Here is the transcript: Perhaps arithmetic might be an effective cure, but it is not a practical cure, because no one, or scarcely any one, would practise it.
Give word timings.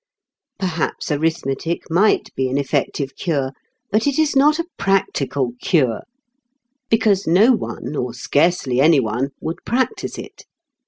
Perhaps 0.57 1.11
arithmetic 1.11 1.83
might 1.91 2.33
be 2.33 2.49
an 2.49 2.57
effective 2.57 3.15
cure, 3.15 3.51
but 3.91 4.07
it 4.07 4.17
is 4.17 4.35
not 4.35 4.57
a 4.57 4.65
practical 4.75 5.51
cure, 5.61 6.01
because 6.89 7.27
no 7.27 7.51
one, 7.51 7.95
or 7.95 8.11
scarcely 8.11 8.81
any 8.81 8.99
one, 8.99 9.29
would 9.41 9.63
practise 9.63 10.17
it. 10.17 10.45